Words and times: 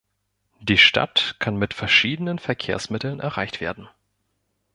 Die 0.61 0.79
Stadt 0.79 1.35
kann 1.37 1.57
mit 1.57 1.75
verschiedenen 1.75 2.39
Verkehrsmitteln 2.39 3.19
erreicht 3.19 3.61
werden. 3.61 3.87